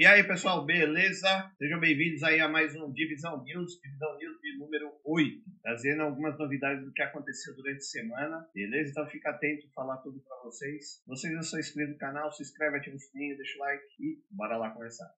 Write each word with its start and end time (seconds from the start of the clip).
E 0.00 0.06
aí, 0.06 0.24
pessoal, 0.24 0.64
beleza? 0.64 1.52
Sejam 1.58 1.78
bem-vindos 1.78 2.22
aí 2.22 2.40
a 2.40 2.48
mais 2.48 2.74
um 2.74 2.90
Divisão 2.90 3.44
News, 3.44 3.78
Divisão 3.82 4.16
News 4.16 4.40
de 4.40 4.56
número 4.56 4.90
8, 5.04 5.42
trazendo 5.62 6.00
algumas 6.04 6.38
novidades 6.38 6.82
do 6.86 6.90
que 6.90 7.02
aconteceu 7.02 7.54
durante 7.54 7.80
a 7.80 7.82
semana, 7.82 8.48
beleza? 8.54 8.92
Então 8.92 9.06
fica 9.10 9.28
atento, 9.28 9.70
falar 9.74 9.98
tudo 9.98 10.18
para 10.20 10.38
vocês. 10.38 11.02
Vocês 11.06 11.34
não 11.34 11.42
são 11.42 11.60
inscritos 11.60 11.92
no 11.92 11.98
canal, 11.98 12.32
se 12.32 12.42
inscreve, 12.42 12.78
ativa 12.78 12.96
o 12.96 12.98
sininho, 12.98 13.36
deixa 13.36 13.58
o 13.58 13.60
like 13.60 13.84
e 14.00 14.18
bora 14.30 14.56
lá 14.56 14.70
começar. 14.70 15.14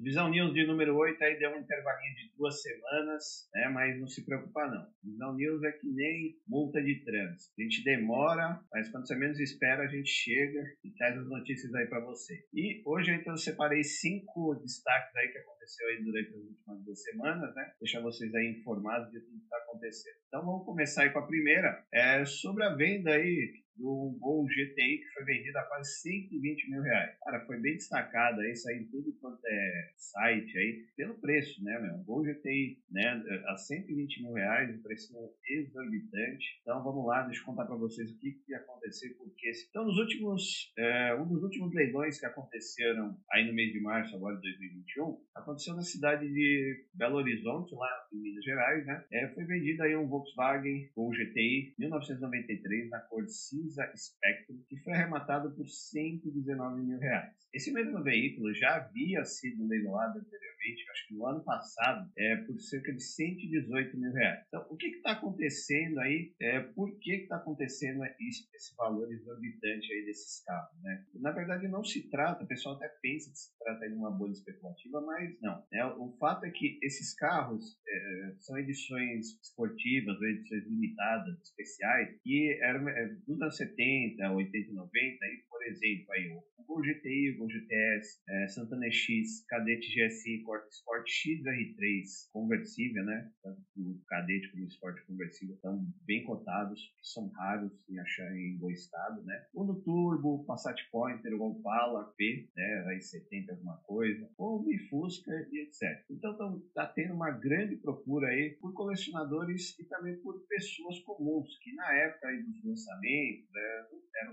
Visão 0.00 0.30
News 0.30 0.54
de 0.54 0.64
número 0.64 0.96
8 0.96 1.20
aí 1.24 1.38
deu 1.40 1.50
um 1.50 1.58
intervalinho 1.58 2.14
de 2.14 2.32
duas 2.36 2.62
semanas, 2.62 3.48
né? 3.52 3.68
Mas 3.68 3.98
não 3.98 4.06
se 4.06 4.24
preocupa 4.24 4.64
não. 4.68 4.86
Visão 5.02 5.34
News 5.34 5.60
é 5.64 5.72
que 5.72 5.88
nem 5.88 6.36
multa 6.46 6.80
de 6.80 7.04
trânsito. 7.04 7.52
A 7.58 7.62
gente 7.62 7.82
demora, 7.82 8.60
mas 8.72 8.88
quando 8.90 9.08
você 9.08 9.16
menos 9.16 9.40
espera, 9.40 9.82
a 9.82 9.88
gente 9.88 10.08
chega 10.08 10.62
e 10.84 10.90
traz 10.92 11.18
as 11.18 11.28
notícias 11.28 11.74
aí 11.74 11.86
para 11.86 12.04
você. 12.04 12.34
E 12.54 12.80
hoje 12.86 13.10
então 13.10 13.32
eu 13.32 13.38
separei 13.38 13.82
cinco 13.82 14.54
destaques 14.62 15.16
aí 15.16 15.32
que 15.32 15.38
aconteceu 15.38 15.88
aí 15.88 16.04
durante 16.04 16.28
as 16.28 16.44
últimas 16.44 16.84
duas 16.84 17.02
semanas, 17.02 17.54
né? 17.56 17.72
Deixar 17.80 18.00
vocês 18.00 18.32
aí 18.36 18.56
informados 18.56 19.10
de 19.10 19.18
tudo 19.20 19.38
que 19.38 19.44
está 19.44 19.56
acontecendo. 19.56 20.16
Então 20.28 20.44
vamos 20.44 20.66
começar 20.66 21.04
aí 21.04 21.10
com 21.10 21.20
a 21.20 21.26
primeira, 21.26 21.82
é 21.90 22.22
sobre 22.26 22.62
a 22.62 22.74
venda 22.74 23.12
aí 23.12 23.50
do 23.78 24.16
Gol 24.18 24.44
GTI 24.44 24.98
que 24.98 25.08
foi 25.14 25.24
vendido 25.24 25.56
a 25.56 25.62
quase 25.62 26.00
120 26.00 26.70
mil 26.70 26.82
reais. 26.82 27.16
Cara, 27.20 27.46
foi 27.46 27.60
bem 27.60 27.74
destacado 27.74 28.40
aí, 28.40 28.52
aí 28.68 28.78
em 28.82 28.88
tudo 28.88 29.16
quanto 29.20 29.40
é 29.46 29.90
site 29.96 30.58
aí, 30.58 30.84
pelo 30.96 31.14
preço, 31.14 31.62
né, 31.62 31.78
meu? 31.78 31.98
Gol 32.04 32.24
GTI, 32.24 32.82
né, 32.90 33.22
a 33.46 33.56
120 33.56 34.22
mil 34.22 34.32
reais, 34.32 34.76
um 34.76 34.82
preço 34.82 35.14
exorbitante. 35.48 36.60
Então 36.62 36.82
vamos 36.82 37.06
lá, 37.06 37.22
deixa 37.22 37.40
eu 37.40 37.46
contar 37.46 37.64
para 37.66 37.76
vocês 37.76 38.10
o 38.10 38.18
que, 38.18 38.32
que 38.44 38.54
aconteceu, 38.54 39.16
porque 39.16 39.50
então 39.70 39.84
nos 39.84 39.98
últimos, 39.98 40.72
é, 40.76 41.14
um 41.14 41.26
dos 41.26 41.42
últimos 41.42 41.72
leilões 41.72 42.18
que 42.18 42.26
aconteceram 42.26 43.16
aí 43.30 43.46
no 43.46 43.54
mês 43.54 43.72
de 43.72 43.80
março 43.80 44.14
agora 44.16 44.36
de 44.36 44.42
2021, 44.42 45.20
aconteceu 45.34 45.74
na 45.74 45.82
cidade 45.82 46.28
de 46.28 46.86
Belo 46.92 47.16
Horizonte, 47.16 47.74
lá 47.74 47.88
em 48.12 48.18
Minas 48.18 48.44
Gerais, 48.44 48.84
né? 48.84 49.04
É, 49.12 49.28
foi 49.28 49.44
vendido 49.44 49.84
aí 49.84 49.96
um 49.96 50.08
Volkswagen 50.18 50.90
Gol 50.96 51.10
GTI 51.10 51.74
1993 51.78 52.90
na 52.90 53.00
cor 53.00 53.26
cinza 53.28 53.90
Spectrum, 53.96 54.62
que 54.68 54.76
foi 54.78 54.92
arrematado 54.92 55.54
por 55.54 55.68
119 55.68 56.82
mil 56.82 56.98
reais. 56.98 57.32
Esse 57.54 57.72
mesmo 57.72 58.02
veículo 58.02 58.52
já 58.54 58.76
havia 58.76 59.24
sido 59.24 59.66
leiloado 59.66 60.18
anteriormente, 60.18 60.90
acho 60.90 61.08
que 61.08 61.14
no 61.14 61.26
ano 61.26 61.42
passado, 61.42 62.10
é, 62.16 62.36
por 62.36 62.58
cerca 62.60 62.92
de 62.92 63.02
118 63.02 63.96
mil 63.96 64.12
reais. 64.12 64.44
Então, 64.48 64.66
o 64.68 64.76
que 64.76 64.88
está 64.88 65.12
acontecendo 65.12 65.98
aí? 66.00 66.34
É, 66.40 66.60
por 66.60 66.98
que 66.98 67.12
está 67.12 67.36
acontecendo 67.36 68.04
esse 68.04 68.76
valor 68.76 69.10
exorbitante 69.12 69.92
aí 69.92 70.04
desses 70.04 70.44
carros? 70.44 70.82
Né? 70.82 71.06
Na 71.14 71.30
verdade, 71.30 71.68
não 71.68 71.84
se 71.84 72.10
trata, 72.10 72.44
o 72.44 72.48
pessoal 72.48 72.76
até 72.76 72.88
pensa 73.00 73.30
que 73.30 73.38
se 73.38 73.58
trata 73.58 73.88
de 73.88 73.94
uma 73.94 74.10
bolha 74.10 74.32
especulativa, 74.32 75.00
mas 75.00 75.40
não. 75.40 75.64
Né? 75.72 75.84
O 75.84 76.16
fato 76.18 76.44
é 76.44 76.50
que 76.50 76.78
esses 76.82 77.14
carros 77.14 77.78
é, 77.88 78.34
são 78.40 78.58
edições 78.58 79.40
esportivas 79.42 80.07
ou 80.16 80.26
edições 80.26 80.64
limitadas, 80.66 81.40
especiais, 81.42 82.08
que 82.22 82.58
eram 82.62 82.88
é, 82.88 83.08
dos 83.26 83.40
anos 83.40 83.56
70, 83.56 84.32
80, 84.32 84.72
90, 84.72 85.26
e, 85.26 85.44
por 85.48 85.62
exemplo, 85.66 86.12
aí, 86.12 86.28
Gol 86.68 86.82
GTI, 86.82 87.32
Gol 87.38 87.48
GTS, 87.48 88.20
é, 88.28 88.48
Santana 88.48 88.90
X, 88.90 89.42
Cadete 89.48 89.88
GSI, 89.88 90.44
Sport 90.70 91.06
XR3 91.08 92.28
conversível, 92.30 93.04
né? 93.04 93.32
Tanto 93.42 93.58
o 93.78 93.98
Cadete 94.06 94.50
como 94.50 94.64
o 94.64 94.68
Sport 94.68 95.00
conversível 95.06 95.54
estão 95.54 95.82
bem 96.04 96.24
cotados, 96.24 96.78
são 97.02 97.28
raros 97.28 97.72
em 97.88 97.98
achar 97.98 98.36
em 98.36 98.58
bom 98.58 98.70
estado, 98.70 99.24
né? 99.24 99.46
O 99.54 99.64
no 99.64 99.80
Turbo, 99.82 100.44
Passat 100.44 100.78
Pointer, 100.92 101.32
o 101.34 101.42
Opala 101.42 102.12
P, 102.18 102.50
né? 102.54 102.84
Aí 102.88 103.00
70 103.00 103.52
alguma 103.52 103.78
coisa, 103.78 104.28
ou 104.36 104.60
o 104.60 104.88
Fusca 104.90 105.32
e 105.50 105.60
etc. 105.60 106.04
Então 106.10 106.58
está 106.66 106.86
tendo 106.86 107.14
uma 107.14 107.30
grande 107.30 107.76
procura 107.76 108.28
aí 108.28 108.58
por 108.60 108.74
colecionadores 108.74 109.78
e 109.78 109.84
também 109.84 110.16
por 110.20 110.46
pessoas 110.46 110.98
comuns 111.00 111.48
que 111.62 111.72
na 111.74 111.90
época 111.94 112.28
aí 112.28 112.42
dos 112.42 112.62
lançamentos 112.62 113.47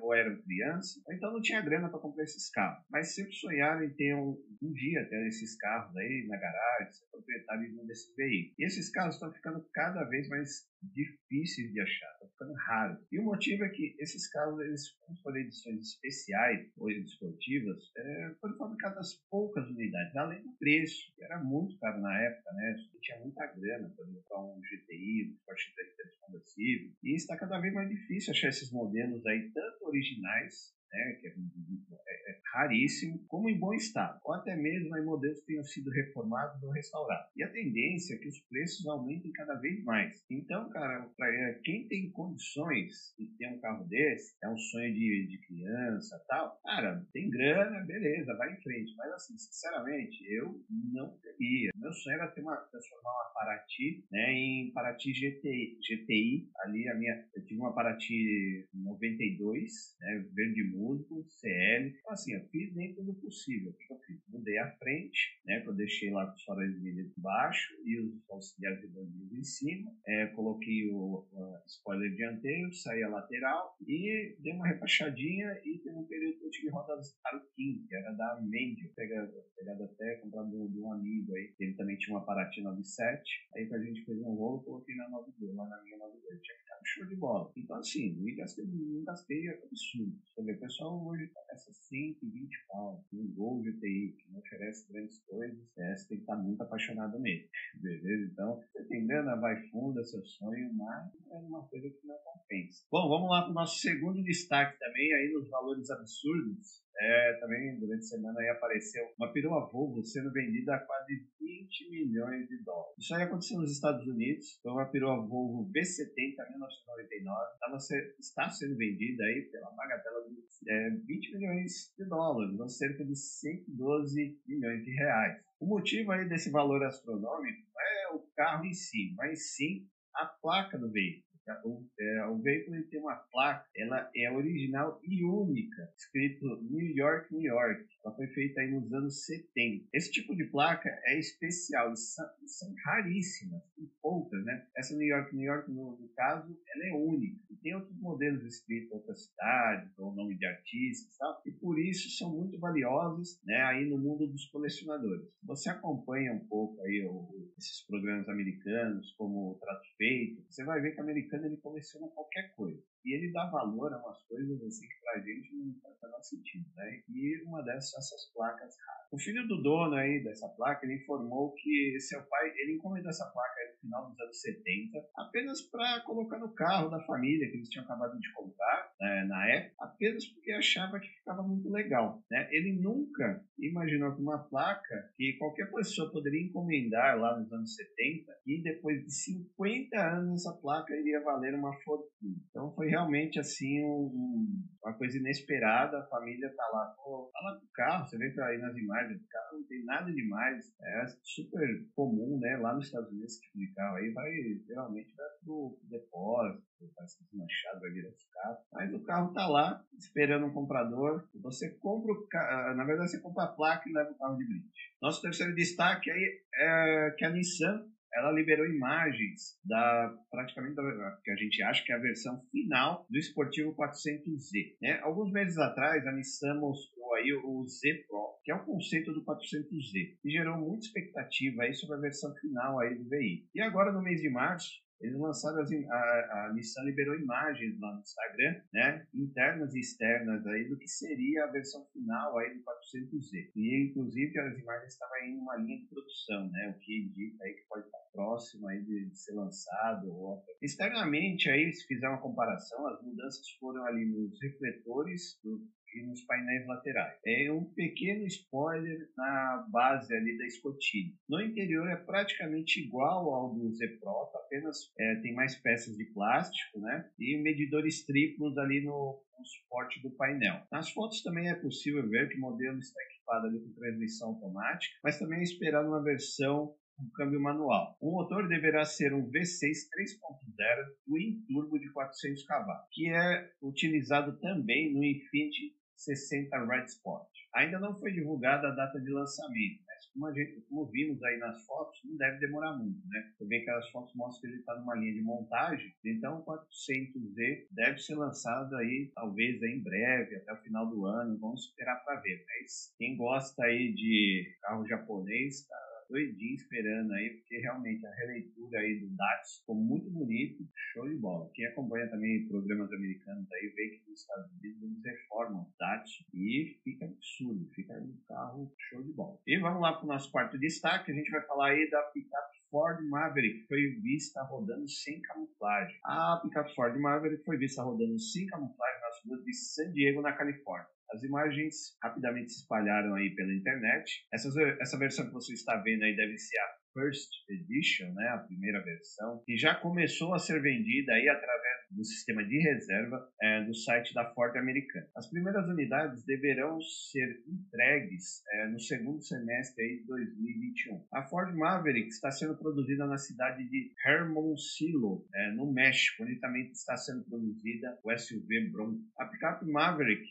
ou 0.05 0.13
eram 0.13 0.39
crianças, 0.43 1.01
ou 1.05 1.13
então 1.13 1.33
não 1.33 1.41
tinha 1.41 1.61
grana 1.61 1.89
para 1.89 1.99
comprar 1.99 2.23
esses 2.23 2.49
carros, 2.51 2.85
mas 2.89 3.15
sempre 3.15 3.33
sonharam 3.33 3.83
em 3.83 3.89
ter 3.89 4.13
um, 4.15 4.37
um 4.61 4.71
dia 4.71 5.07
ter 5.09 5.27
esses 5.27 5.57
carros 5.57 5.95
aí 5.97 6.27
na 6.27 6.37
garagem, 6.37 6.93
ser 6.93 7.05
proprietário 7.11 7.71
de 7.71 7.79
um 7.79 7.85
desses 7.87 8.15
veículos. 8.15 8.55
E 8.59 8.65
esses 8.65 8.89
carros 8.91 9.15
estão 9.15 9.33
ficando 9.33 9.67
cada 9.73 10.03
vez 10.03 10.29
mais 10.29 10.69
difíceis 10.83 11.71
de 11.71 11.81
achar, 11.81 12.17
ficando 12.35 12.53
raros. 12.53 12.99
E 13.11 13.19
o 13.19 13.23
motivo 13.23 13.63
é 13.63 13.69
que 13.69 13.95
esses 13.99 14.29
carros, 14.29 14.59
eles, 14.59 14.91
como 14.99 15.17
foram 15.21 15.37
edições 15.37 15.79
especiais 15.79 16.69
ou 16.77 16.91
esportivas, 16.91 17.77
é, 17.97 18.35
foram 18.39 18.57
fabricadas 18.57 19.15
poucas 19.29 19.67
unidades, 19.69 20.15
além 20.15 20.43
do 20.43 20.53
preço, 20.57 21.13
que 21.15 21.23
era 21.23 21.41
muito 21.43 21.77
caro 21.79 21.99
na 22.01 22.21
época, 22.21 22.51
né? 22.53 22.75
Você 22.77 22.99
tinha 22.99 23.19
muita 23.19 23.45
grana 23.47 23.89
para 23.95 24.05
comprar 24.05 24.39
um 24.39 24.59
GTI, 24.61 25.31
um 25.31 25.45
Porsche 25.45 25.73
300 25.73 26.19
conversível, 26.19 26.91
e 27.03 27.15
está 27.15 27.37
cada 27.37 27.59
vez 27.59 27.73
mais 27.73 27.89
difícil 27.89 28.31
achar 28.31 28.49
esses 28.49 28.71
modelos 28.71 29.25
aí, 29.25 29.51
tanto 29.53 29.85
originais 29.85 30.75
né, 30.91 31.17
que 31.19 31.27
é, 31.27 31.31
é, 31.31 32.31
é, 32.31 32.41
raríssimo, 32.55 33.19
como 33.27 33.49
em 33.49 33.59
bom 33.59 33.73
estado, 33.73 34.19
ou 34.23 34.33
até 34.33 34.55
mesmo 34.55 34.97
em 34.97 35.05
modelos 35.05 35.39
que 35.41 35.47
tenham 35.47 35.63
sido 35.63 35.91
reformados 35.91 36.63
ou 36.63 36.71
restaurados. 36.71 37.29
E 37.35 37.43
a 37.43 37.51
tendência 37.51 38.15
é 38.15 38.17
que 38.17 38.29
os 38.29 38.39
preços 38.47 38.87
aumentem 38.87 39.31
cada 39.33 39.55
vez 39.55 39.83
mais. 39.83 40.23
Então, 40.31 40.69
cara, 40.69 41.09
é, 41.21 41.59
quem 41.63 41.87
tem 41.87 42.09
condições 42.11 43.13
de 43.19 43.27
ter 43.37 43.47
um 43.47 43.59
carro 43.59 43.85
desse, 43.85 44.35
é 44.41 44.49
um 44.49 44.57
sonho 44.57 44.93
de, 44.93 45.27
de 45.27 45.37
criança 45.45 46.23
tal, 46.27 46.59
cara, 46.63 47.05
tem 47.11 47.29
grana, 47.29 47.85
beleza, 47.85 48.35
vai 48.37 48.53
em 48.53 48.61
frente. 48.61 48.95
Mas 48.95 49.11
assim, 49.13 49.37
sinceramente, 49.37 50.23
eu 50.29 50.63
não 50.93 51.17
teria. 51.17 51.71
Meu 51.75 51.91
sonho 51.91 52.15
era 52.15 52.31
ter 52.31 52.41
uma, 52.41 52.55
transformar 52.55 53.11
uma 53.11 53.31
Paraty 53.33 54.05
né, 54.11 54.31
em 54.31 54.71
Paraty 54.71 55.11
GTI, 55.11 55.77
GTI. 55.81 56.49
Ali 56.59 56.87
a 56.87 56.95
minha, 56.95 57.25
eu 57.35 57.45
tive 57.45 57.59
uma 57.59 57.73
Paraty 57.73 58.67
92, 58.73 59.97
né, 59.99 60.25
verde 60.33 60.63
músico, 60.63 61.25
CL. 61.27 61.89
Então, 61.89 62.11
assim, 62.11 62.33
eu 62.33 62.44
fiz 62.49 62.73
dentro 62.73 63.03
do 63.03 63.13
possível. 63.15 63.71
O 63.71 63.73
que 63.73 63.93
eu 63.93 63.99
fiz? 63.99 64.21
Mudei 64.29 64.57
a 64.57 64.71
frente, 64.77 65.41
né? 65.45 65.61
Que 65.61 65.69
eu 65.69 65.73
deixei 65.73 66.11
lá 66.11 66.25
com 66.27 66.33
os 66.33 66.43
faróis 66.43 66.73
de 66.81 67.11
baixo 67.17 67.73
e 67.83 67.99
os 67.99 68.29
auxiliares 68.29 68.81
de 68.81 68.87
bandido 68.87 69.35
em 69.35 69.43
cima. 69.43 69.91
É, 70.07 70.27
coloquei 70.27 70.89
o, 70.89 71.27
o, 71.31 71.61
spoiler 71.67 72.15
dianteiro, 72.15 72.73
saí 72.73 73.03
a 73.03 73.09
lateral 73.09 73.75
e 73.87 74.35
dei 74.39 74.53
uma 74.53 74.67
rebaixadinha 74.67 75.59
e 75.63 75.79
teve 75.79 75.95
um 75.95 76.05
período 76.05 76.37
que 76.37 76.45
eu 76.45 76.51
tive 76.51 76.69
rodas 76.69 77.17
Aruquim, 77.25 77.85
que 77.87 77.95
era 77.95 78.11
da 78.13 78.41
Mendio. 78.41 78.91
Pegado, 78.95 79.31
pegado 79.55 79.83
até, 79.83 80.15
comprado 80.17 80.69
de 80.69 80.79
um 80.79 80.91
amigo 80.91 81.35
aí. 81.35 81.53
Ele 81.59 81.73
também 81.73 81.97
tinha 81.97 82.15
uma 82.15 82.25
Paraty 82.25 82.61
97. 82.61 83.21
Aí 83.55 83.69
a 83.71 83.79
gente 83.79 84.03
fez 84.05 84.17
um 84.19 84.35
rolo, 84.35 84.63
coloquei 84.63 84.95
na 84.95 85.09
92, 85.09 85.55
lá 85.55 85.67
na 85.67 85.83
minha 85.83 85.97
92. 85.97 86.41
Tinha 86.41 86.57
que 86.57 86.63
ficar 86.63 86.79
show 86.85 87.05
de 87.05 87.15
bola. 87.15 87.51
Então, 87.57 87.77
assim, 87.77 88.15
não 88.15 88.35
gastei, 88.35 88.65
não 88.65 89.03
gastei 89.03 89.49
absurdo. 89.49 90.15
O 90.37 90.59
pessoal 90.59 91.05
hoje 91.05 91.29
essa 91.49 91.73
120 91.73 92.34
pau, 92.67 93.03
um 93.13 93.33
Gol 93.33 93.61
GTI, 93.61 94.15
que 94.17 94.31
não 94.31 94.39
oferece 94.39 94.91
grandes 94.91 95.19
coisas, 95.25 95.57
é, 95.77 95.95
você 95.95 96.07
tem 96.07 96.17
que 96.17 96.23
estar 96.23 96.35
muito 96.35 96.61
apaixonado 96.61 97.19
nele, 97.19 97.47
beleza? 97.75 98.31
Então, 98.31 98.59
você 98.71 98.83
tem 98.85 99.07
grana, 99.07 99.39
vai 99.39 99.55
é 99.99 100.03
seu 100.03 100.23
sonho, 100.25 100.73
mas 100.73 101.11
é 101.31 101.35
uma 101.35 101.67
coisa 101.67 101.89
que 101.89 102.07
não 102.07 102.17
compensa. 102.23 102.85
Bom, 102.91 103.09
vamos 103.09 103.29
lá 103.29 103.43
para 103.43 103.51
o 103.51 103.53
nosso 103.53 103.79
segundo 103.79 104.21
destaque 104.23 104.77
também, 104.79 105.13
aí 105.13 105.31
nos 105.33 105.49
valores 105.49 105.89
absurdos. 105.89 106.84
É, 106.97 107.33
também 107.39 107.77
durante 107.77 107.99
a 107.99 108.07
semana 108.07 108.39
aí 108.39 108.49
apareceu 108.49 109.05
uma 109.17 109.31
perua 109.31 109.69
Volvo 109.69 110.03
sendo 110.03 110.31
vendida 110.31 110.75
a 110.75 110.79
quase 110.79 111.27
20 111.39 111.89
milhões 111.89 112.47
de 112.47 112.63
dólares. 112.63 112.95
Isso 112.97 113.13
aí 113.13 113.23
aconteceu 113.23 113.59
nos 113.59 113.71
Estados 113.71 114.07
Unidos, 114.07 114.59
foi 114.61 114.71
uma 114.71 114.85
perua 114.85 115.17
Volvo 115.17 115.69
V70 115.71 116.49
1999, 116.49 117.59
tava 117.59 117.77
está 118.19 118.49
sendo 118.49 118.77
vendida 118.77 119.23
aí 119.25 119.41
pela 119.51 119.71
bagatela 119.71 120.21
de 120.29 120.71
é, 120.71 120.89
20 120.89 121.37
milhões 121.37 121.93
de 121.97 122.05
dólares, 122.05 122.57
ou 122.57 122.69
cerca 122.69 123.03
de 123.03 123.15
112 123.15 124.39
milhões 124.47 124.83
de 124.83 124.91
reais. 124.91 125.43
O 125.59 125.67
motivo 125.67 126.11
aí 126.11 126.27
desse 126.27 126.49
valor 126.49 126.83
astronômico 126.83 127.59
não 127.73 127.81
é 127.81 128.15
o 128.15 128.19
carro 128.35 128.65
em 128.65 128.73
si, 128.73 129.13
mas 129.15 129.53
sim 129.55 129.87
a 130.13 130.25
placa 130.25 130.77
do 130.77 130.91
veículo. 130.91 131.24
O, 131.63 131.85
é, 131.99 132.25
o 132.27 132.41
veículo 132.41 132.81
tem 132.89 132.99
uma 132.99 133.15
placa, 133.31 133.65
ela 133.75 134.09
é 134.15 134.31
original 134.31 134.99
e 135.03 135.23
única, 135.23 135.91
escrito 135.95 136.45
New 136.63 136.95
York, 136.95 137.33
New 137.33 137.41
York. 137.41 137.85
Ela 138.03 138.15
foi 138.15 138.27
feita 138.27 138.61
aí 138.61 138.71
nos 138.71 138.91
anos 138.93 139.25
70. 139.25 139.87
Esse 139.93 140.11
tipo 140.11 140.35
de 140.35 140.45
placa 140.45 140.89
é 141.05 141.19
especial, 141.19 141.95
são, 141.95 142.25
são 142.45 142.73
raríssimas, 142.85 143.61
poucas, 144.01 144.43
né? 144.45 144.65
Essa 144.77 144.95
New 144.95 145.07
York, 145.07 145.35
New 145.35 145.45
York, 145.45 145.71
no, 145.71 145.97
no, 145.97 146.09
caso, 146.15 146.57
ela 146.75 146.85
é 146.87 146.93
única. 146.93 147.39
E 147.49 147.55
tem 147.57 147.75
outros 147.75 147.99
modelos 147.99 148.43
escritos 148.43 148.91
em 148.91 148.95
outras 148.95 149.25
cidades, 149.25 149.97
ou 149.97 150.13
nome 150.13 150.37
de 150.37 150.45
artistas, 150.45 151.17
tal, 151.17 151.41
e 151.45 151.51
por 151.51 151.79
isso 151.79 152.09
são 152.17 152.35
muito 152.35 152.59
valiosos, 152.59 153.41
né? 153.43 153.61
Aí 153.63 153.89
no 153.89 153.97
mundo 153.97 154.27
dos 154.27 154.45
colecionadores. 154.49 155.27
Você 155.43 155.69
acompanha 155.69 156.33
um 156.33 156.45
pouco 156.47 156.81
aí 156.83 157.03
o, 157.05 157.44
esses 157.65 157.81
programas 157.81 158.29
americanos, 158.29 159.11
como 159.17 159.51
o 159.51 159.55
Trato 159.55 159.87
Feito, 159.97 160.43
você 160.49 160.63
vai 160.63 160.79
ver 160.81 160.91
que 160.91 160.99
o 160.99 161.03
americano 161.03 161.45
ele 161.45 161.57
coleciona 161.57 162.07
qualquer 162.09 162.53
coisa. 162.55 162.81
E 163.05 163.15
ele 163.15 163.31
dá 163.31 163.45
valor 163.49 163.93
a 163.93 163.99
umas 163.99 164.21
coisas 164.23 164.61
assim 164.63 164.87
que 164.87 165.01
pra 165.01 165.19
gente 165.19 165.55
não 165.55 165.79
faz 165.81 165.95
menor 166.01 166.21
sentido, 166.23 166.65
né? 166.75 167.01
E 167.09 167.43
uma 167.45 167.63
dessas 167.63 167.93
essas 167.93 168.33
placas 168.33 168.75
raras. 168.87 169.07
O 169.11 169.19
filho 169.19 169.47
do 169.47 169.61
dono 169.61 169.95
aí 169.95 170.23
dessa 170.23 170.47
placa, 170.49 170.85
ele 170.85 170.95
informou 170.95 171.53
que 171.53 171.99
seu 171.99 172.21
pai, 172.23 172.51
ele 172.57 172.75
encomendou 172.75 173.09
essa 173.09 173.25
placa 173.31 173.59
aí 173.59 173.73
no 173.73 173.79
final 173.81 174.09
dos 174.09 174.19
anos 174.19 174.41
70, 174.41 174.97
apenas 175.15 175.61
para 175.69 176.01
colocar 176.01 176.39
no 176.39 176.53
carro 176.53 176.89
da 176.89 176.99
família 177.05 177.49
que 177.49 177.57
eles 177.57 177.69
tinham 177.69 177.85
acabado 177.85 178.17
de 178.19 178.33
comprar 178.33 178.91
né, 178.99 179.25
na 179.25 179.47
época, 179.49 179.75
apenas 179.79 180.25
porque 180.27 180.51
achava 180.51 180.99
que 180.99 181.07
ficava 181.07 181.43
muito 181.43 181.69
legal, 181.69 182.23
né? 182.29 182.47
Ele 182.51 182.73
nunca 182.81 183.43
imaginou 183.59 184.15
que 184.15 184.21
uma 184.21 184.39
placa 184.49 185.11
que 185.15 185.33
qualquer 185.37 185.71
pessoa 185.71 186.11
poderia 186.11 186.43
encomendar 186.43 187.19
lá 187.19 187.39
nos 187.39 187.51
anos 187.51 187.75
70 187.75 188.31
e 188.45 188.61
depois 188.61 189.03
de 189.03 189.11
50 189.11 189.97
anos 189.97 190.41
essa 190.41 190.53
placa 190.57 190.95
iria 190.95 191.23
valer 191.23 191.53
uma 191.53 191.73
fortuna. 191.81 192.35
Então 192.49 192.73
foi 192.73 192.89
realmente 192.95 193.37
assim 193.39 193.83
um, 193.83 194.63
uma 194.81 194.93
coisa 194.93 195.17
inesperada. 195.17 195.99
A 195.99 196.07
família 196.07 196.49
tá 196.55 196.63
lá, 196.71 196.93
pô, 196.95 197.29
tá 197.33 197.39
lá 197.41 197.59
com 197.59 197.65
o 197.65 197.71
carro, 197.73 198.05
você 198.05 198.17
vê 198.17 198.31
que 198.31 198.41
aí 198.41 198.57
nas 198.57 198.75
imagens 198.75 199.19
do 199.19 199.27
carro 199.27 199.57
não 199.57 199.67
tem 199.67 199.83
nada 199.83 200.11
demais, 200.11 200.73
é 200.81 201.05
super 201.23 201.67
comum, 201.93 202.39
né? 202.39 202.57
Lá 202.57 202.73
nos 202.73 202.85
Estados 202.85 203.09
Unidos 203.09 203.33
esse 203.33 203.41
tipo 203.41 203.57
de 203.57 203.73
carro 203.73 203.97
aí 203.97 204.11
vai 204.11 204.31
geralmente 204.65 205.13
vai 205.15 205.27
pro 205.43 205.77
depósito, 205.83 206.63
vai 206.95 207.07
ser 207.07 207.25
manchado, 207.33 207.81
vai 207.81 207.91
virar 207.91 208.11
carro. 208.33 208.57
Mas 208.71 208.93
o 208.93 209.03
carro 209.03 209.33
tá 209.33 209.47
lá 209.47 209.83
esperando 209.97 210.45
um 210.45 210.53
comprador. 210.53 211.27
Você 211.41 211.77
compra 211.79 212.13
o 212.13 212.27
carro, 212.27 212.75
na 212.75 212.85
verdade 212.85 213.11
você 213.11 213.19
compra 213.19 213.43
a 213.43 213.53
placa 213.53 213.89
e 213.89 213.93
leva 213.93 214.11
o 214.11 214.17
carro 214.17 214.37
de 214.37 214.45
brinde. 214.45 214.69
Nosso 215.01 215.21
terceiro 215.21 215.53
destaque 215.53 216.09
aí 216.09 216.41
é 216.55 217.15
que 217.17 217.25
a 217.25 217.29
Nissan 217.29 217.85
ela 218.15 218.31
liberou 218.31 218.65
imagens 218.65 219.59
da 219.65 220.13
praticamente 220.31 220.75
da, 220.75 221.17
que 221.23 221.31
a 221.31 221.35
gente 221.35 221.61
acha 221.63 221.83
que 221.83 221.91
é 221.91 221.95
a 221.95 221.99
versão 221.99 222.41
final 222.51 223.05
do 223.09 223.17
esportivo 223.17 223.75
400Z. 223.75 224.77
Né? 224.81 224.99
Alguns 225.01 225.31
meses 225.31 225.57
atrás 225.57 226.05
a 226.07 226.11
Nissan 226.11 226.55
mostrou 226.59 227.13
aí 227.15 227.33
o 227.33 227.65
Z 227.67 228.05
Pro, 228.07 228.39
que 228.43 228.51
é 228.51 228.55
o 228.55 228.63
conceito 228.63 229.11
do 229.11 229.23
400Z, 229.23 230.17
e 230.23 230.31
gerou 230.31 230.57
muita 230.57 230.85
expectativa 230.85 231.63
aí 231.63 231.73
sobre 231.73 231.97
a 231.97 232.01
versão 232.01 232.33
final 232.35 232.79
aí 232.79 232.95
do 232.95 233.07
veículo. 233.09 233.49
E 233.53 233.61
agora 233.61 233.91
no 233.91 234.01
mês 234.01 234.21
de 234.21 234.29
março 234.29 234.84
eles 235.01 235.19
lançaram 235.19 235.61
as, 235.61 235.71
a, 235.71 236.45
a 236.47 236.53
Nissan 236.53 236.83
liberou 236.83 237.15
imagens 237.15 237.79
lá 237.79 237.93
no 237.93 238.01
Instagram, 238.01 238.61
né, 238.73 239.07
internas 239.13 239.73
e 239.75 239.79
externas 239.79 240.45
aí 240.47 240.69
do 240.69 240.77
que 240.77 240.87
seria 240.87 241.45
a 241.45 241.51
versão 241.51 241.85
final 241.91 242.37
aí 242.37 242.53
do 242.53 242.63
400Z. 242.63 243.51
E 243.55 243.89
inclusive 243.89 244.39
as 244.39 244.57
imagens 244.57 244.93
estavam 244.93 245.17
em 245.17 245.37
uma 245.37 245.57
linha 245.57 245.79
de 245.79 245.87
produção, 245.87 246.49
né, 246.49 246.73
o 246.75 246.79
que 246.79 247.03
indica 247.03 247.43
aí 247.43 247.53
que 247.53 247.67
pode 247.67 247.85
estar 247.85 247.99
próximo 248.13 248.67
aí 248.67 248.81
de, 248.83 249.09
de 249.09 249.17
ser 249.17 249.33
lançado. 249.33 250.07
Ou... 250.07 250.43
Externamente 250.61 251.49
aí, 251.49 251.71
se 251.73 251.85
fizer 251.85 252.07
uma 252.07 252.21
comparação, 252.21 252.87
as 252.87 253.01
mudanças 253.03 253.49
foram 253.59 253.83
ali 253.85 254.05
nos 254.05 254.41
refletores 254.41 255.39
do 255.43 255.61
e 255.95 256.05
nos 256.05 256.21
painéis 256.25 256.65
laterais. 256.67 257.17
É 257.25 257.51
um 257.51 257.63
pequeno 257.63 258.25
spoiler 258.25 259.09
na 259.17 259.65
base 259.71 260.13
ali 260.13 260.37
da 260.37 260.45
escotilha. 260.45 261.13
No 261.27 261.41
interior 261.41 261.87
é 261.89 261.95
praticamente 261.95 262.81
igual 262.81 263.33
ao 263.33 263.53
do 263.53 263.71
Z 263.73 263.87
Pro, 263.99 264.29
apenas 264.35 264.91
é, 264.99 265.15
tem 265.21 265.33
mais 265.33 265.55
peças 265.55 265.95
de 265.95 266.05
plástico, 266.05 266.79
né? 266.79 267.09
E 267.19 267.37
medidores 267.41 268.05
triplos 268.05 268.57
ali 268.57 268.83
no, 268.83 269.23
no 269.39 269.45
suporte 269.45 270.01
do 270.01 270.11
painel. 270.11 270.61
Nas 270.71 270.89
fotos 270.91 271.23
também 271.23 271.49
é 271.49 271.55
possível 271.55 272.07
ver 272.09 272.29
que 272.29 272.37
o 272.37 272.41
modelo 272.41 272.79
está 272.79 273.01
equipado 273.03 273.47
ali 273.47 273.59
com 273.59 273.73
transmissão 273.73 274.29
automática, 274.29 274.95
mas 275.03 275.17
também 275.17 275.39
é 275.39 275.43
esperado 275.43 275.87
uma 275.87 276.03
versão 276.03 276.75
um 276.99 277.09
câmbio 277.09 277.41
manual. 277.41 277.97
O 277.99 278.11
motor 278.11 278.47
deverá 278.47 278.85
ser 278.85 279.13
um 279.13 279.29
V6 279.29 279.89
3.0 279.93 280.85
Twin 281.05 281.43
Turbo 281.47 281.77
de 281.77 281.91
400 281.91 282.43
cavalos, 282.43 282.87
que 282.91 283.09
é 283.09 283.51
utilizado 283.61 284.39
também 284.39 284.93
no 284.93 285.03
Infiniti 285.03 285.75
60 285.95 286.65
Red 286.65 286.85
Sport. 286.85 287.27
Ainda 287.55 287.79
não 287.79 287.97
foi 287.97 288.11
divulgada 288.11 288.67
a 288.67 288.75
data 288.75 288.99
de 288.99 289.09
lançamento, 289.09 289.81
mas 289.87 290.05
como, 290.11 290.33
gente, 290.33 290.61
como 290.67 290.85
vimos 290.87 291.23
aí 291.23 291.37
nas 291.37 291.65
fotos, 291.65 291.99
não 292.03 292.17
deve 292.17 292.37
demorar 292.39 292.73
muito, 292.73 292.99
né? 293.07 293.31
Também 293.39 293.61
aquelas 293.61 293.89
fotos 293.91 294.13
mostram 294.15 294.41
que 294.41 294.47
ele 294.47 294.59
está 294.59 294.75
numa 294.75 294.95
linha 294.95 295.13
de 295.13 295.21
montagem, 295.21 295.93
então 296.03 296.39
o 296.39 296.45
400Z 296.45 297.67
deve 297.71 297.97
ser 297.99 298.15
lançado 298.15 298.75
aí, 298.75 299.11
talvez 299.15 299.61
aí 299.63 299.71
em 299.71 299.83
breve, 299.83 300.35
até 300.35 300.53
o 300.53 300.63
final 300.63 300.87
do 300.89 301.05
ano, 301.05 301.39
vamos 301.39 301.65
esperar 301.65 302.03
para 302.03 302.19
ver. 302.19 302.43
Mas 302.45 302.93
quem 302.97 303.15
gosta 303.15 303.63
aí 303.63 303.93
de 303.93 304.53
carro 304.61 304.85
japonês, 304.87 305.65
tá 305.65 305.84
doidinho 306.09 306.55
esperando 306.55 307.13
aí, 307.13 307.29
porque 307.29 307.57
realmente 307.57 308.05
a 308.05 308.15
releitura 308.15 308.79
aí 308.79 308.99
do 308.99 309.15
DATS 309.15 309.59
ficou 309.59 309.75
muito 309.75 310.09
bonito, 310.09 310.67
show 310.93 311.07
de 311.07 311.15
bola. 311.15 311.49
Quem 311.53 311.65
acompanha 311.65 312.09
também 312.09 312.47
programas 312.47 312.91
americanos 312.91 313.51
aí 313.51 313.67
vê 313.75 313.89
que 313.89 314.09
nos 314.09 314.21
Estados 314.21 314.51
Unidos 314.51 314.83
eles 314.83 315.03
reformam 315.03 315.63
o 315.63 315.73
DATS 315.79 316.11
e 316.33 316.79
fica 316.83 317.05
absurdo, 317.05 317.69
fica 317.73 317.93
um 317.93 318.17
carro 318.27 318.73
show 318.89 319.03
de 319.03 319.13
bola. 319.13 319.37
E 319.45 319.59
vamos 319.59 319.81
lá 319.81 319.93
para 319.93 320.05
o 320.05 320.07
nosso 320.07 320.31
quarto 320.31 320.57
destaque, 320.57 321.11
a 321.11 321.15
gente 321.15 321.31
vai 321.31 321.41
falar 321.45 321.69
aí 321.69 321.89
da 321.89 322.01
picape 322.03 322.55
Ford 322.69 323.01
Maverick 323.07 323.61
que 323.61 323.67
foi 323.67 323.87
vista 324.01 324.43
rodando 324.43 324.87
sem 324.87 325.21
camuflagem. 325.21 325.97
A 326.03 326.39
picape 326.43 326.73
Ford 326.75 326.97
Maverick 326.99 327.43
foi 327.43 327.57
vista 327.57 327.81
rodando 327.81 328.19
sem 328.19 328.45
camuflagem 328.47 329.01
nas 329.01 329.23
ruas 329.25 329.43
de 329.43 329.53
San 329.53 329.91
Diego, 329.91 330.21
na 330.21 330.33
Califórnia. 330.33 330.94
As 331.15 331.23
imagens 331.23 331.95
rapidamente 332.03 332.51
se 332.51 332.59
espalharam 332.59 333.15
aí 333.15 333.33
pela 333.35 333.53
internet. 333.53 334.27
Essa, 334.33 334.49
essa 334.81 334.99
versão 334.99 335.25
que 335.25 335.33
você 335.33 335.53
está 335.53 335.77
vendo 335.77 336.03
aí 336.03 336.13
deve 336.13 336.37
ser 336.37 336.57
a 336.57 336.67
First 336.93 337.29
Edition, 337.49 338.13
né, 338.13 338.27
a 338.29 338.37
primeira 338.37 338.81
versão, 338.83 339.41
que 339.45 339.57
já 339.57 339.75
começou 339.75 340.33
a 340.33 340.39
ser 340.39 340.61
vendida 340.61 341.13
aí 341.13 341.29
através 341.29 341.75
do 341.91 342.03
sistema 342.03 342.43
de 342.43 342.57
reserva 342.57 343.29
é, 343.41 343.63
do 343.63 343.73
site 343.73 344.13
da 344.13 344.33
Ford 344.33 344.55
americana. 344.57 345.07
As 345.15 345.29
primeiras 345.29 345.67
unidades 345.67 346.25
deverão 346.25 346.79
ser 346.81 347.43
entregues 347.47 348.41
é, 348.49 348.67
no 348.67 348.79
segundo 348.79 349.21
semestre 349.21 349.99
de 349.99 350.05
2021. 350.05 351.05
A 351.13 351.23
Ford 351.23 351.55
Maverick 351.55 352.07
está 352.07 352.31
sendo 352.31 352.57
produzida 352.57 353.05
na 353.05 353.17
cidade 353.17 353.67
de 353.69 353.91
Hermosillo, 354.05 355.25
é, 355.33 355.51
no 355.51 355.71
México, 355.71 356.23
onde 356.23 356.39
também 356.39 356.69
está 356.71 356.97
sendo 356.97 357.23
produzida 357.23 357.97
o 358.03 358.17
SUV 358.17 358.69
Bronco. 358.71 359.01
A 359.17 359.25
picape 359.25 359.65
Maverick 359.65 360.25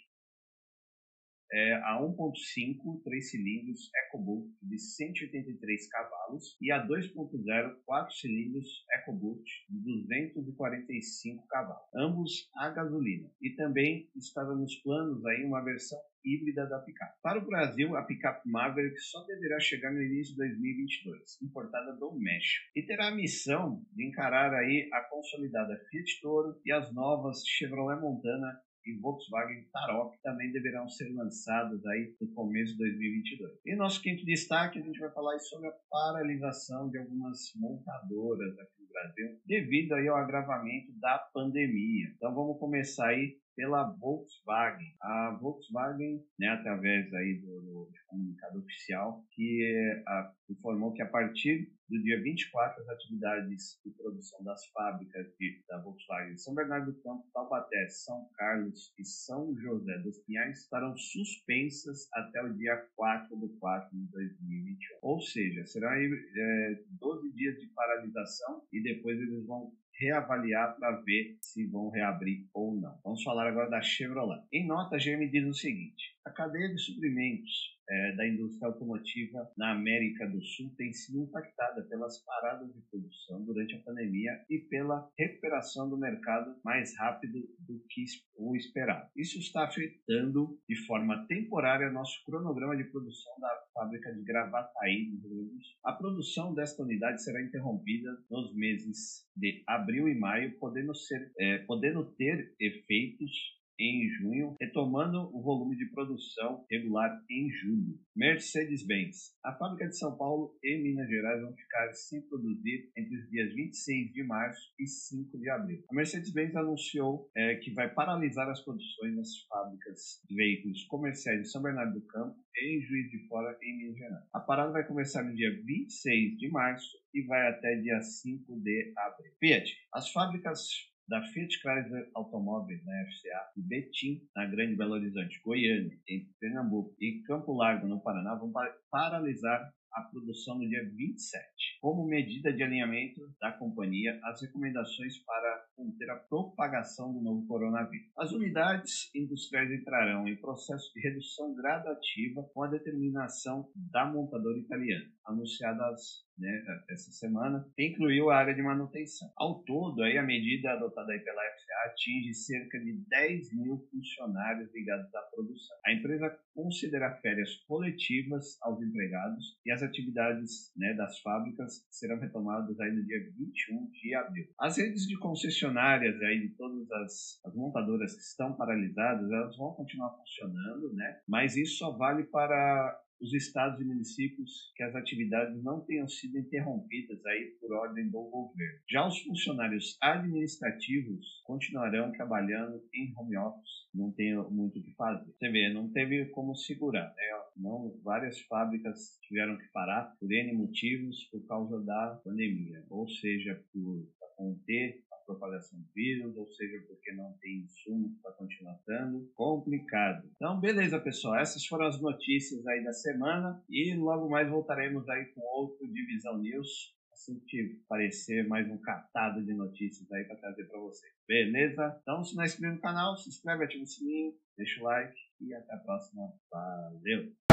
é, 1.52 1.75
a 1.75 2.00
1.5 2.00 3.02
3 3.05 3.31
cilindros 3.31 3.91
EcoBoost 4.06 4.50
de 4.62 4.79
183 4.79 5.88
cavalos 5.88 6.56
e 6.61 6.73
a 6.73 6.87
2.0 6.87 7.76
4 7.85 8.14
cilindros 8.14 8.69
EcoBoost 8.93 9.67
de 9.69 10.06
245 10.06 11.46
cavalos, 11.46 11.88
ambos 11.94 12.50
a 12.56 12.70
gasolina. 12.70 13.31
E 13.41 13.51
também 13.51 14.08
estava 14.17 14.55
nos 14.55 14.74
planos 14.77 15.24
aí 15.27 15.44
uma 15.44 15.63
versão 15.63 15.98
híbrida 16.24 16.67
da 16.67 16.79
picape. 16.79 17.19
Para 17.22 17.39
o 17.39 17.46
Brasil, 17.46 17.94
a 17.96 18.03
picape 18.03 18.48
Maverick 18.48 18.98
só 18.98 19.22
deverá 19.27 19.60
chegar 19.60 19.93
no 19.93 20.03
início 20.03 20.32
de 20.32 20.39
2022, 20.39 21.43
importada 21.43 21.93
do 21.96 22.13
México, 22.13 22.65
e 22.74 22.82
terá 22.82 23.08
a 23.08 23.15
missão 23.15 23.82
de 23.93 24.06
encarar 24.06 24.55
aí 24.55 24.89
a 24.93 25.03
consolidada 25.03 25.79
Fiat 25.91 26.20
Toro 26.22 26.58
e 26.65 26.72
as 26.72 26.93
novas 26.94 27.43
Chevrolet 27.46 28.01
Montana 28.01 28.58
e 28.86 28.98
Volkswagen 29.00 29.67
Tarok 29.72 30.17
também 30.22 30.53
deverão 30.53 30.88
ser 30.88 31.12
lançados 31.12 31.84
aí 31.86 32.14
no 32.20 32.29
começo 32.34 32.72
de 32.72 32.79
2022. 32.79 33.60
E 33.64 33.76
nosso 33.76 34.03
quinto 34.03 34.24
destaque, 34.24 34.79
a 34.79 34.82
gente 34.82 34.98
vai 34.98 35.10
falar 35.10 35.38
sobre 35.38 35.69
a 35.69 35.74
paralisação 35.91 36.91
de 36.91 36.98
algumas 36.98 37.53
montadoras 37.56 38.58
aqui 38.58 38.82
no 38.82 38.88
Brasil 38.88 39.41
devido 39.46 39.93
aí 39.93 40.08
ao 40.08 40.17
agravamento 40.17 40.93
da 40.98 41.19
pandemia. 41.32 42.12
Então 42.17 42.34
vamos 42.34 42.58
começar 42.58 43.08
aí 43.08 43.36
pela 43.56 43.91
Volkswagen. 43.99 44.94
A 45.01 45.39
Volkswagen, 45.41 46.25
né, 46.39 46.49
através 46.49 47.13
aí 47.15 47.39
do, 47.41 47.61
do 47.61 47.93
comunicado 48.06 48.58
oficial, 48.58 49.25
que 49.32 50.03
a, 50.06 50.32
informou 50.51 50.93
que 50.93 51.03
a 51.03 51.08
partir 51.08 51.73
do 51.89 52.03
dia 52.03 52.20
24 52.23 52.82
as 52.82 52.89
atividades 52.89 53.81
de 53.84 53.91
produção 53.93 54.43
das 54.43 54.67
fábricas 54.69 55.27
de, 55.39 55.63
da 55.69 55.79
Volkswagen 55.79 56.37
São 56.39 56.55
Bernardo 56.55 56.93
do 56.93 57.03
Campo, 57.03 57.27
Taubaté, 57.32 57.89
São 57.89 58.29
Carlos 58.37 58.93
e 58.99 59.05
São 59.05 59.55
José 59.56 59.99
dos 59.99 60.19
Pinhais 60.20 60.61
estarão 60.61 60.96
suspensas 60.96 62.08
até 62.13 62.43
o 62.43 62.55
dia 62.55 62.77
4 62.96 63.39
de 63.39 63.49
4 63.58 63.91
de 63.96 64.06
2021. 64.13 64.99
Ou 65.03 65.20
seja, 65.20 65.67
serão 65.67 65.91
aí 65.91 66.11
é, 66.37 66.82
12 66.89 67.32
dias 67.32 67.61
de 67.61 67.67
paralisação 67.69 68.63
e 68.73 68.82
depois 68.82 69.19
eles 69.19 69.46
vão 69.46 69.73
reavaliar 69.98 70.77
para 70.79 71.01
ver 71.03 71.36
se 71.41 71.67
vão 71.67 71.91
reabrir 71.91 72.46
ou 72.53 72.74
não. 72.74 72.98
Vamos 73.05 73.22
falar 73.22 73.46
agora 73.46 73.70
da 73.70 73.81
Chevrolet. 73.81 74.43
Em 74.53 74.67
nota, 74.67 74.96
a 74.96 74.98
GM 74.98 75.29
diz 75.31 75.46
o 75.46 75.55
seguinte: 75.55 76.17
a 76.24 76.31
cadeia 76.31 76.69
de 76.69 76.79
suprimentos 76.79 77.79
é, 77.88 78.17
da 78.17 78.26
indústria 78.26 78.69
automotiva 78.69 79.50
na 79.56 79.72
América 79.72 80.26
do 80.26 80.43
Sul 80.43 80.74
tem 80.76 80.93
sido 80.93 81.22
impactada 81.22 81.82
pelas 81.82 82.22
paradas 82.24 82.72
de 82.72 82.81
produção 82.91 83.44
durante 83.44 83.74
a 83.74 83.82
pandemia 83.82 84.32
e 84.48 84.58
pela 84.58 85.08
recuperação 85.19 85.88
do 85.88 85.98
mercado 85.98 86.56
mais 86.64 86.96
rápido 86.98 87.41
do 87.58 87.82
que 87.88 88.05
o 88.36 88.56
esperado. 88.56 89.08
Isso 89.17 89.38
está 89.38 89.64
afetando 89.64 90.58
de 90.69 90.76
forma 90.86 91.26
temporária 91.26 91.91
nosso 91.91 92.24
cronograma 92.24 92.76
de 92.76 92.84
produção 92.84 93.32
da 93.41 93.64
fábrica 93.74 94.12
de 94.12 94.22
Gravataí, 94.22 95.10
no 95.10 95.20
Rio 95.20 95.36
Grande 95.36 95.55
do 95.55 95.62
Sul. 95.62 95.79
A 95.84 95.93
produção 95.93 96.55
desta 96.55 96.82
unidade 96.82 97.22
será 97.22 97.43
interrompida 97.43 98.17
nos 98.31 98.55
meses 98.55 99.29
de 99.36 99.62
abril 99.67 100.08
e 100.08 100.19
maio, 100.19 100.58
podendo, 100.58 100.94
ser, 100.94 101.32
é, 101.38 101.58
podendo 101.58 102.05
ter 102.17 102.55
efeitos 102.60 103.32
em 103.78 104.08
junho, 104.08 104.54
retomando 104.60 105.31
o 105.36 105.43
volume 105.43 105.76
de 105.76 105.86
produção 105.90 106.64
regular 106.70 107.10
em 107.31 107.50
julho. 107.50 107.98
Mercedes-Benz. 108.16 109.34
A 109.44 109.52
fábrica 109.56 109.88
de 109.88 109.98
São 109.98 110.16
Paulo 110.16 110.56
e 110.62 110.82
Minas 110.82 111.08
Gerais 111.08 111.40
vão 111.43 111.54
ficar 111.54 111.93
sem 111.93 112.22
produzir 112.22 112.90
entre 112.96 113.16
os 113.16 113.28
dias 113.28 113.54
26 113.54 114.12
de 114.12 114.22
março 114.24 114.72
e 114.78 114.86
5 114.86 115.38
de 115.38 115.50
abril. 115.50 115.82
A 115.90 115.94
Mercedes-Benz 115.94 116.54
anunciou 116.54 117.31
é, 117.36 117.56
que 117.56 117.72
vai 117.72 117.93
paralisar 117.93 118.48
as 118.48 118.60
produções 118.64 119.16
nas 119.16 119.28
fábricas 119.48 120.20
de 120.28 120.34
veículos 120.34 120.84
comerciais 120.84 121.43
de 121.43 121.50
São 121.50 121.62
Bernardo 121.62 121.94
do 121.94 122.06
Campo 122.06 122.36
e 122.56 122.76
em 122.76 122.82
Juiz 122.82 123.10
de 123.10 123.26
Fora, 123.26 123.56
em 123.62 123.78
Minas 123.78 123.98
Gerais. 123.98 124.24
A 124.32 124.40
parada 124.40 124.72
vai 124.72 124.86
começar 124.86 125.22
no 125.24 125.34
dia 125.34 125.50
26 125.64 126.38
de 126.38 126.50
março 126.50 126.96
e 127.12 127.22
vai 127.22 127.48
até 127.48 127.76
dia 127.76 128.00
5 128.00 128.60
de 128.60 128.93
abril. 128.96 129.32
Fiat. 129.38 129.72
As 129.93 130.10
fábricas 130.10 130.69
da 131.08 131.23
Fiat 131.23 131.58
Chrysler 131.61 132.08
Automóveis 132.15 132.84
na 132.84 133.05
FCA 133.06 133.51
e 133.56 133.63
Betim, 133.63 134.23
na 134.34 134.46
Grande 134.46 134.77
Belo 134.77 134.94
Horizonte, 134.94 135.41
Goiânia, 135.44 135.99
em 136.08 136.27
Pernambuco 136.41 136.94
e 137.01 137.23
Campo 137.27 137.53
Largo, 137.53 137.87
no 137.87 138.01
Paraná, 138.01 138.34
vão 138.34 138.53
paralisar 138.91 139.73
a 139.94 140.03
produção 140.03 140.58
no 140.58 140.69
dia 140.69 140.84
27, 140.94 141.44
como 141.81 142.06
medida 142.06 142.53
de 142.53 142.63
alinhamento 142.63 143.20
da 143.41 143.53
companhia 143.53 144.19
às 144.24 144.43
recomendações 144.43 145.19
para 145.19 145.65
conter 145.77 146.10
a 146.10 146.17
propagação 146.17 147.13
do 147.13 147.20
novo 147.20 147.46
coronavírus. 147.46 148.10
As 148.17 148.32
unidades 148.32 149.15
industriais 149.15 149.70
entrarão 149.70 150.27
em 150.27 150.36
processo 150.36 150.93
de 150.93 151.01
redução 151.01 151.55
gradativa 151.55 152.43
com 152.53 152.63
a 152.63 152.69
determinação 152.69 153.70
da 153.74 154.05
montadora 154.05 154.58
italiana, 154.58 155.10
anunciadas 155.24 156.24
né, 156.39 156.65
essa 156.91 157.13
semana, 157.13 157.65
incluiu 157.79 158.31
a 158.31 158.36
área 158.36 158.55
de 158.55 158.63
manutenção. 158.63 159.31
Ao 159.36 159.63
todo, 159.63 160.03
aí, 160.03 160.19
a 160.19 160.22
medida 160.22 160.72
adotada 160.72 161.06
pela 161.06 161.43
FCA 161.43 161.91
atinge 161.91 162.34
cerca 162.34 162.79
de 162.79 162.93
10 163.08 163.55
mil 163.55 163.79
funcionários 163.91 164.72
ligados 164.74 165.15
à 165.15 165.20
produção. 165.22 165.77
A 165.86 165.93
empresa 165.93 166.36
considera 166.55 167.17
férias 167.20 167.55
coletivas 167.67 168.58
aos 168.63 168.82
empregados 168.82 169.58
e 169.65 169.70
as 169.70 169.82
atividades 169.84 170.72
né, 170.76 170.94
das 170.94 171.19
fábricas 171.20 171.86
serão 171.91 172.19
retomadas 172.19 172.79
aí 172.81 172.93
no 172.93 173.05
dia 173.05 173.19
21 173.36 173.91
de 173.91 174.14
abril. 174.14 174.46
As 174.58 174.76
redes 174.76 175.06
de 175.06 175.19
concessionárias 175.19 176.20
aí 176.22 176.41
de 176.41 176.48
todas 176.56 176.91
as, 176.91 177.41
as 177.44 177.55
montadoras 177.55 178.14
que 178.14 178.22
estão 178.22 178.55
paralisadas, 178.55 179.31
elas 179.31 179.56
vão 179.56 179.72
continuar 179.74 180.10
funcionando, 180.17 180.93
né? 180.94 181.20
Mas 181.29 181.56
isso 181.56 181.79
só 181.79 181.96
vale 181.96 182.24
para 182.24 183.00
os 183.21 183.33
estados 183.33 183.81
e 183.81 183.85
municípios 183.85 184.73
que 184.77 184.83
as 184.83 184.94
atividades 184.94 185.63
não 185.63 185.85
tenham 185.85 186.06
sido 186.09 186.39
interrompidas 186.39 187.25
aí 187.27 187.56
por 187.61 187.73
ordem 187.73 188.11
do 188.11 188.23
governo. 188.31 188.81
Já 188.91 189.06
os 189.06 189.19
funcionários 189.21 189.97
administrativos 190.01 191.43
continuarão 191.44 192.13
trabalhando 192.13 192.83
em 192.94 193.13
home 193.17 193.37
office, 193.37 193.89
não 193.94 194.13
tem 194.13 194.35
muito 194.51 194.79
o 194.79 194.83
que 194.83 194.94
fazer. 194.94 195.33
Você 195.33 195.49
vê, 195.49 195.73
não 195.73 195.91
teve 195.91 196.27
como 196.27 196.55
segurar, 196.56 197.15
né? 197.15 197.25
Não, 197.56 197.97
várias 198.03 198.41
fábricas 198.43 199.19
tiveram 199.23 199.56
que 199.56 199.69
parar 199.73 200.15
por 200.19 200.31
N 200.33 200.53
motivos 200.55 201.25
por 201.31 201.47
causa 201.47 201.81
da 201.85 202.21
pandemia, 202.25 202.85
ou 202.91 203.09
seja, 203.09 203.63
por 203.73 204.09
conter 204.37 205.03
propagação 205.24 205.78
do 205.78 205.86
vírus, 205.94 206.36
ou 206.36 206.46
seja, 206.52 206.82
porque 206.86 207.12
não 207.12 207.32
tem 207.40 207.60
insumo 207.60 208.16
para 208.22 208.32
continuar 208.32 208.78
dando. 208.86 209.31
Complicado. 209.34 210.28
Então, 210.36 210.60
beleza, 210.60 210.98
pessoal. 211.00 211.36
Essas 211.36 211.64
foram 211.66 211.86
as 211.86 212.00
notícias 212.00 212.66
aí 212.66 212.82
da 212.84 212.93
semana 212.93 213.62
e 213.69 213.94
logo 213.94 214.28
mais 214.28 214.48
voltaremos 214.48 215.08
aí 215.08 215.26
com 215.26 215.40
outro 215.40 215.86
Divisão 215.93 216.38
News. 216.38 216.94
Assim 217.12 217.40
que 217.46 217.81
aparecer 217.84 218.46
mais 218.48 218.69
um 218.69 218.76
catado 218.78 219.44
de 219.44 219.54
notícias 219.54 220.10
aí 220.12 220.24
para 220.24 220.36
trazer 220.36 220.64
para 220.64 220.81
vocês. 220.81 221.12
Beleza? 221.28 221.96
Então, 222.02 222.24
se 222.24 222.34
não 222.34 222.43
é 222.43 222.46
inscrito 222.46 222.74
no 222.74 222.81
canal, 222.81 223.16
se 223.16 223.28
inscreve, 223.28 223.64
ativa 223.64 223.84
o 223.84 223.86
sininho, 223.86 224.34
deixa 224.56 224.81
o 224.81 224.84
like 224.84 225.16
e 225.40 225.54
até 225.54 225.74
a 225.74 225.78
próxima. 225.78 226.32
Valeu! 226.50 227.44